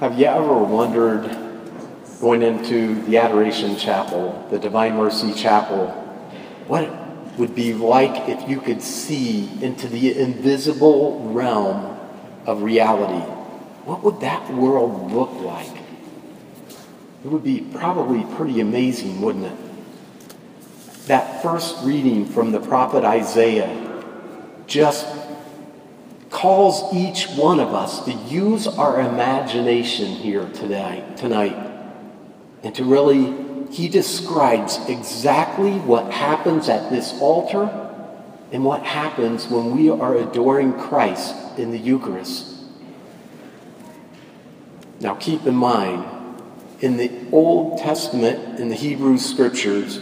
[0.00, 1.22] Have you ever wondered,
[2.20, 5.86] going into the Adoration Chapel, the Divine Mercy Chapel,
[6.66, 6.92] what it
[7.38, 11.98] would be like if you could see into the invisible realm
[12.44, 13.24] of reality?
[13.86, 15.74] What would that world look like?
[17.24, 21.06] It would be probably pretty amazing, wouldn't it?
[21.06, 24.02] That first reading from the prophet Isaiah
[24.66, 25.06] just
[26.36, 31.56] calls each one of us to use our imagination here today, tonight,
[32.62, 33.34] and to really,
[33.72, 37.70] he describes exactly what happens at this altar
[38.52, 42.54] and what happens when we are adoring Christ in the Eucharist.
[45.00, 46.04] Now, keep in mind,
[46.80, 50.00] in the Old Testament, in the Hebrew Scriptures,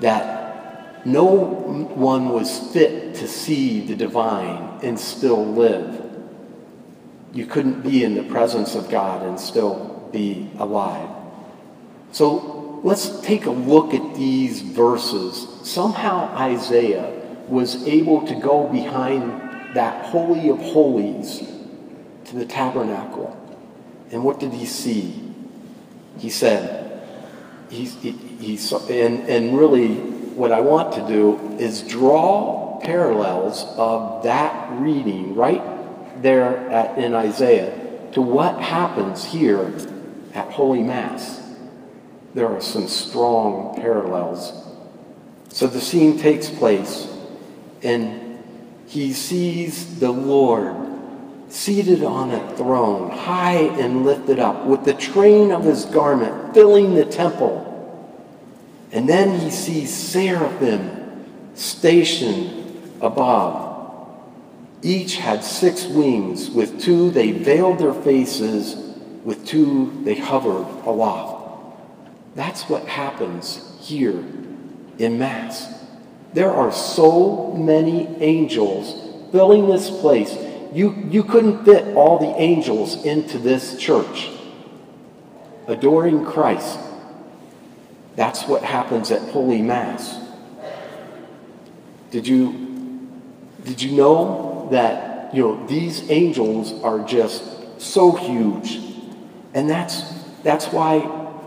[0.00, 6.02] that no one was fit to see the divine and still live.
[7.32, 11.10] You couldn't be in the presence of God and still be alive.
[12.12, 15.46] So let's take a look at these verses.
[15.62, 17.12] Somehow Isaiah
[17.48, 21.42] was able to go behind that Holy of Holies
[22.26, 23.36] to the tabernacle.
[24.10, 25.22] And what did he see?
[26.18, 27.02] He said,
[27.68, 29.96] he, he, he saw, and, and really,
[30.36, 37.14] what I want to do is draw parallels of that reading right there at, in
[37.14, 39.72] Isaiah to what happens here
[40.34, 41.42] at Holy Mass.
[42.34, 44.52] There are some strong parallels.
[45.48, 47.12] So the scene takes place,
[47.82, 48.42] and
[48.86, 50.76] he sees the Lord
[51.48, 56.94] seated on a throne, high and lifted up, with the train of his garment filling
[56.94, 57.62] the temple.
[58.92, 61.24] And then he sees seraphim
[61.54, 62.65] stationed
[63.00, 64.08] above.
[64.82, 66.50] Each had six wings.
[66.50, 68.76] With two they veiled their faces,
[69.24, 71.76] with two they hovered aloft.
[72.34, 74.24] That's what happens here
[74.98, 75.72] in Mass.
[76.34, 80.36] There are so many angels filling this place.
[80.72, 84.30] You, you couldn't fit all the angels into this church
[85.66, 86.78] adoring Christ
[88.16, 90.18] that's what happens at Holy Mass.
[92.10, 92.75] Did you,
[93.66, 97.42] did you know that you know these angels are just
[97.80, 98.80] so huge?
[99.54, 100.02] And that's
[100.42, 101.00] that's why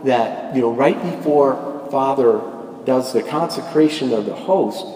[0.04, 2.40] that you know right before Father
[2.84, 4.86] does the consecration of the host,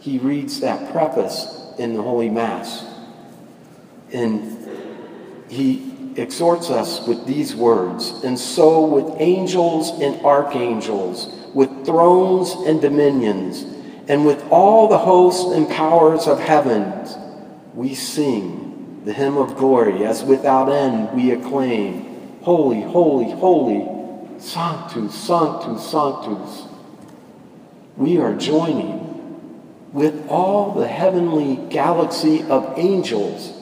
[0.00, 2.84] he reads that preface in the Holy Mass.
[4.12, 4.56] And
[5.48, 12.80] he exhorts us with these words And so, with angels and archangels, with thrones and
[12.80, 13.64] dominions,
[14.10, 17.06] and with all the hosts and powers of heaven,
[17.74, 25.14] we sing the hymn of glory as without end we acclaim Holy, holy, holy, Sanctus,
[25.14, 26.66] Sanctus, Sanctus.
[27.96, 33.52] We are joining with all the heavenly galaxy of angels.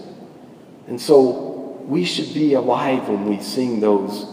[0.86, 4.26] And so we should be alive when we sing those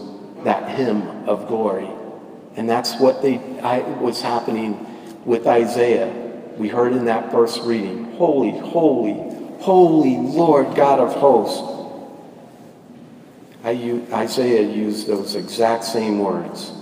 [0.44, 1.90] that hymn of glory.
[2.56, 4.95] And that's what they I, was happening
[5.26, 6.10] with Isaiah.
[6.56, 9.12] We heard in that first reading, Holy, holy,
[9.60, 11.74] holy Lord God of hosts.
[13.64, 16.72] Isaiah used those exact same words.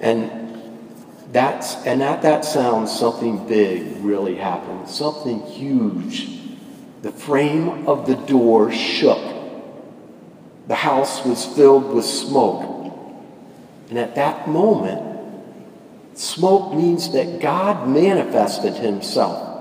[0.00, 0.40] And
[1.30, 4.88] that's and at that sound, something big really happened.
[4.88, 6.34] Something huge
[7.04, 9.22] the frame of the door shook.
[10.68, 12.96] The house was filled with smoke.
[13.90, 15.13] And at that moment,
[16.14, 19.54] smoke means that God manifested himself.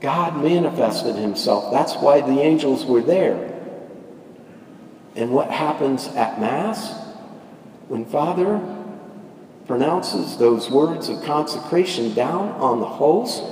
[0.00, 1.72] God manifested himself.
[1.72, 3.46] That's why the angels were there.
[5.14, 6.92] And what happens at Mass?
[7.88, 8.60] When Father
[9.66, 13.42] pronounces those words of consecration down on the host,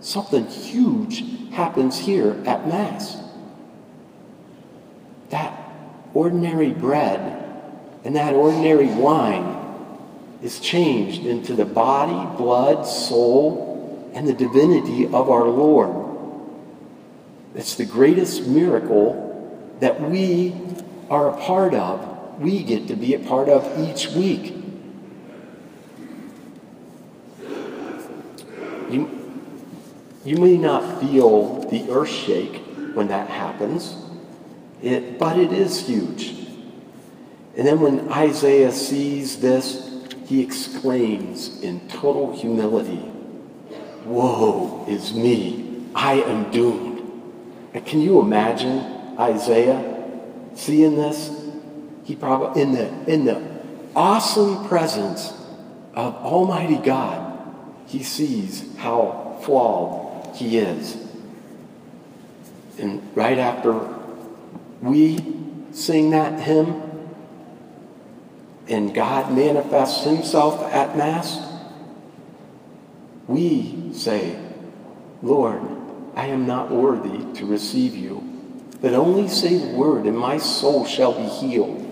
[0.00, 3.16] something huge happens here at Mass.
[5.30, 5.52] That
[6.14, 7.42] ordinary bread
[8.04, 9.55] and that ordinary wine
[10.46, 15.90] is changed into the body, blood, soul, and the divinity of our Lord.
[17.56, 19.24] It's the greatest miracle
[19.80, 20.54] that we
[21.10, 22.38] are a part of.
[22.38, 24.54] We get to be a part of each week.
[28.88, 29.10] You,
[30.24, 32.62] you may not feel the earth shake
[32.94, 33.96] when that happens,
[34.80, 36.46] it, but it is huge.
[37.56, 39.95] And then when Isaiah sees this,
[40.26, 43.10] he exclaims in total humility,
[44.04, 47.00] Woe is me, I am doomed.
[47.74, 50.10] And can you imagine Isaiah
[50.54, 51.30] seeing this,
[52.04, 53.42] he probably in the in the
[53.94, 55.32] awesome presence
[55.94, 57.54] of Almighty God,
[57.86, 60.96] he sees how flawed he is.
[62.78, 63.72] And right after
[64.82, 65.18] we
[65.72, 66.85] sing that hymn
[68.68, 71.38] and God manifests himself at Mass,
[73.26, 74.38] we say,
[75.22, 75.60] Lord,
[76.14, 78.22] I am not worthy to receive you,
[78.80, 81.82] but only say the word, and my soul shall be healed.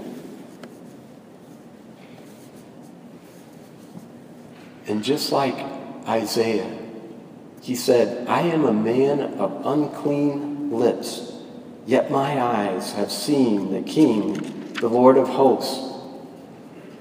[4.87, 5.57] And just like
[6.07, 6.79] Isaiah,
[7.63, 11.33] he said, I am a man of unclean lips,
[11.87, 14.35] yet my eyes have seen the King,
[14.75, 15.94] the Lord of hosts.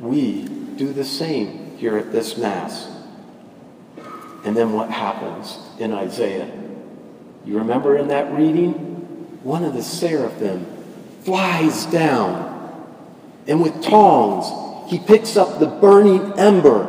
[0.03, 0.43] We
[0.75, 2.89] do the same here at this Mass.
[4.43, 6.51] And then what happens in Isaiah?
[7.45, 8.73] You remember in that reading?
[9.43, 10.65] One of the seraphim
[11.21, 12.85] flies down,
[13.47, 16.85] and with tongs, he picks up the burning ember,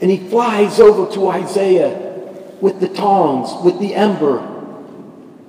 [0.00, 2.22] and he flies over to Isaiah
[2.60, 4.38] with the tongs, with the ember,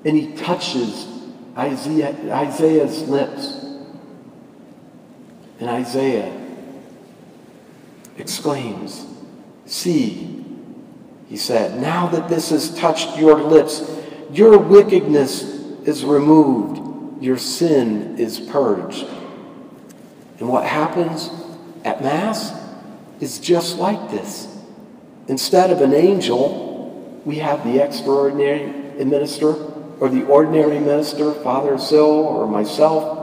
[0.04, 1.08] and he touches
[1.56, 3.64] Isaiah, Isaiah's lips.
[5.60, 6.47] And Isaiah
[8.18, 9.06] exclaims,
[9.68, 10.46] See,
[11.28, 13.84] he said, now that this has touched your lips,
[14.32, 19.06] your wickedness is removed, your sin is purged.
[20.40, 21.30] And what happens
[21.84, 22.54] at Mass
[23.20, 24.48] is just like this.
[25.28, 28.68] Instead of an angel, we have the extraordinary
[29.04, 29.54] minister
[30.00, 33.16] or the ordinary minister, Father Sill or myself,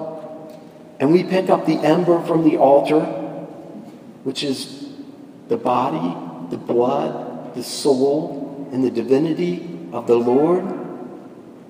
[1.01, 3.01] and we pick up the ember from the altar,
[4.25, 4.84] which is
[5.49, 10.65] the body, the blood, the soul and the divinity of the Lord,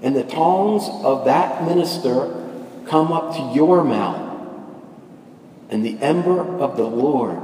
[0.02, 2.40] and the tongues of that minister
[2.86, 4.48] come up to your mouth,
[5.70, 7.38] and the ember of the Lord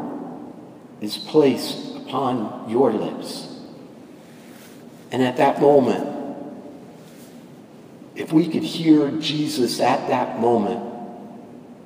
[1.00, 3.48] is placed upon your lips.
[5.12, 6.16] And at that moment,
[8.14, 10.86] if we could hear Jesus at that moment,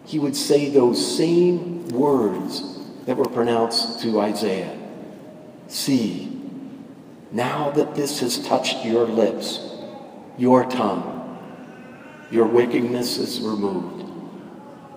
[0.05, 2.74] he would say those same words
[3.06, 4.78] that were pronounced to Isaiah
[5.68, 6.30] See,
[7.32, 9.60] now that this has touched your lips,
[10.38, 11.10] your tongue,
[12.30, 14.04] your wickedness is removed,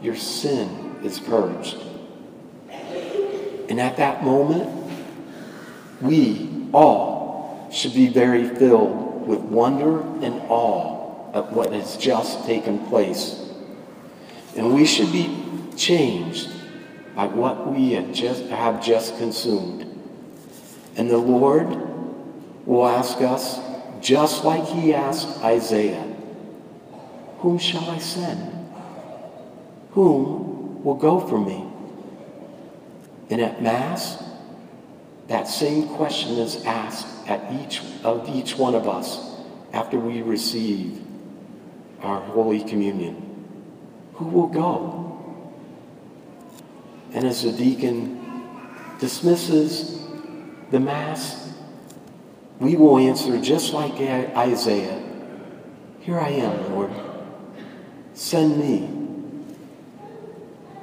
[0.02, 1.78] your sin is purged.
[3.70, 4.70] And at that moment,
[6.02, 12.86] we all should be very filled with wonder and awe at what has just taken
[12.88, 13.44] place.
[14.56, 15.36] And we should be
[15.76, 16.50] changed
[17.18, 19.82] by what we have just, have just consumed.
[20.96, 21.68] And the Lord
[22.68, 23.60] will ask us,
[24.00, 26.14] just like he asked Isaiah,
[27.40, 28.54] Whom shall I send?
[29.94, 31.66] Whom will go for me?
[33.32, 34.24] And at Mass,
[35.26, 39.42] that same question is asked at each of each one of us
[39.74, 41.02] after we receive
[42.04, 43.16] our Holy Communion.
[44.14, 45.07] Who will go?
[47.18, 48.44] And as the deacon
[49.00, 50.00] dismisses
[50.70, 51.52] the Mass,
[52.60, 55.04] we will answer just like Isaiah
[56.02, 56.92] Here I am, Lord.
[58.14, 58.82] Send me.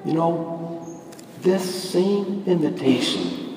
[0.04, 1.00] You know,
[1.40, 3.56] this same invitation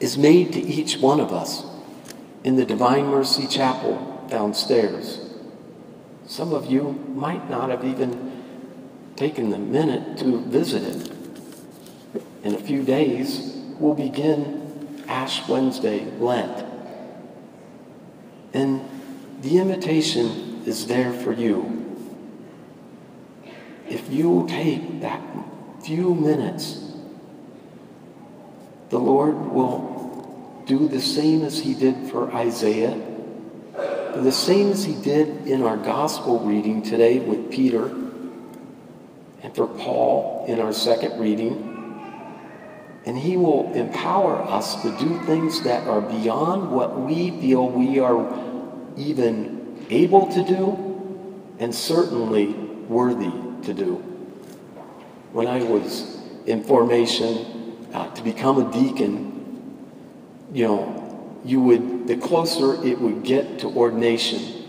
[0.00, 1.64] is made to each one of us
[2.42, 5.20] in the Divine Mercy Chapel downstairs.
[6.26, 8.42] Some of you might not have even
[9.14, 11.07] taken the minute to visit it.
[12.42, 16.64] In a few days, we'll begin Ash Wednesday, Lent.
[18.54, 18.88] And
[19.42, 21.74] the invitation is there for you.
[23.88, 25.20] If you will take that
[25.84, 26.84] few minutes,
[28.90, 32.96] the Lord will do the same as he did for Isaiah,
[34.14, 37.86] the same as he did in our gospel reading today with Peter,
[39.42, 41.77] and for Paul in our second reading.
[43.08, 47.98] And He will empower us to do things that are beyond what we feel we
[48.00, 48.20] are
[48.98, 52.48] even able to do and certainly
[52.86, 53.94] worthy to do.
[55.32, 59.88] When I was in formation uh, to become a deacon,
[60.52, 64.66] you know, you would, the closer it would get to ordination,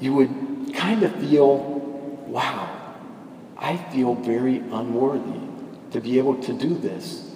[0.00, 1.58] you would kind of feel,
[2.28, 2.94] wow,
[3.58, 5.57] I feel very unworthy
[5.92, 7.28] to be able to do this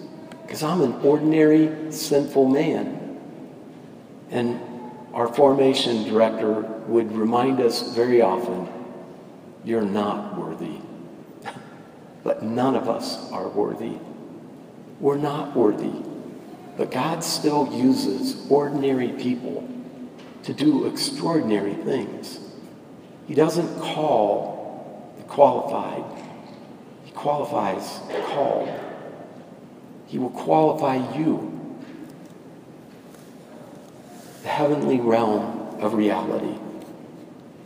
[0.42, 3.18] because I'm an ordinary sinful man.
[4.30, 4.60] And
[5.14, 8.68] our formation director would remind us very often
[9.64, 10.78] you're not worthy.
[12.24, 13.98] but none of us are worthy.
[15.00, 15.92] We're not worthy.
[16.76, 19.68] But God still uses ordinary people
[20.44, 22.38] to do extraordinary things.
[23.26, 26.04] He doesn't call the qualified,
[27.14, 28.68] Qualifies called.
[30.06, 31.48] He will qualify you.
[34.42, 36.58] The heavenly realm of reality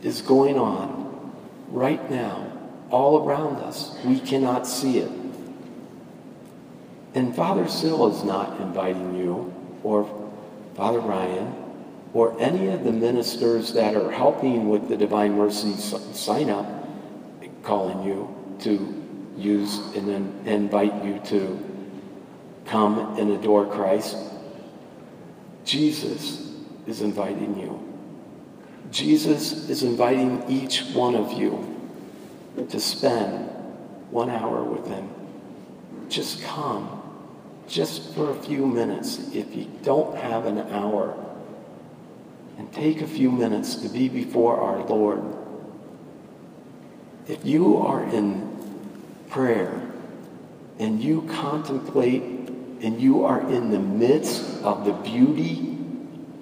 [0.03, 1.33] is going on
[1.69, 2.51] right now,
[2.89, 3.97] all around us.
[4.05, 5.11] We cannot see it.
[7.15, 10.05] And Father Sill is not inviting you, or
[10.75, 11.55] Father Ryan,
[12.13, 16.65] or any of the ministers that are helping with the Divine Mercy sign up,
[17.63, 19.06] calling you to
[19.37, 21.63] use and then invite you to
[22.65, 24.17] come and adore Christ.
[25.63, 26.53] Jesus
[26.85, 27.83] is inviting you.
[28.91, 31.75] Jesus is inviting each one of you
[32.69, 33.49] to spend
[34.11, 35.09] one hour with him.
[36.09, 37.01] Just come,
[37.67, 39.19] just for a few minutes.
[39.33, 41.15] If you don't have an hour,
[42.57, 45.21] and take a few minutes to be before our Lord.
[47.27, 48.56] If you are in
[49.29, 49.81] prayer
[50.79, 52.21] and you contemplate
[52.81, 55.77] and you are in the midst of the beauty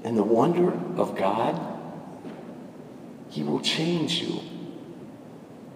[0.03, 1.59] and the wonder of God,
[3.29, 4.39] He will change you.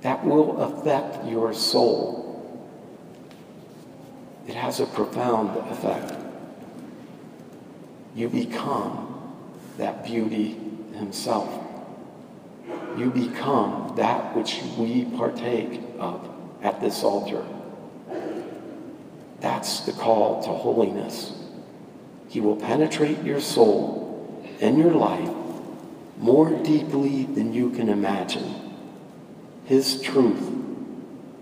[0.01, 2.25] That will affect your soul.
[4.47, 6.13] It has a profound effect.
[8.15, 9.35] You become
[9.77, 10.59] that beauty
[10.93, 11.49] himself.
[12.97, 17.45] You become that which we partake of at this altar.
[19.39, 21.33] That's the call to holiness.
[22.27, 25.33] He will penetrate your soul and your life
[26.17, 28.75] more deeply than you can imagine.
[29.65, 30.41] His truth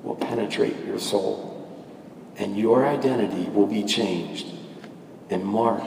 [0.03, 1.67] will penetrate your soul,
[2.37, 4.53] and your identity will be changed
[5.29, 5.85] and marked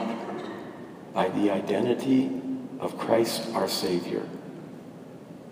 [1.13, 2.41] by the identity
[2.79, 4.27] of Christ our Savior,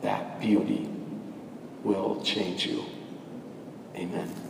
[0.01, 0.89] that beauty
[1.83, 2.83] will change you.
[3.99, 4.48] Amen.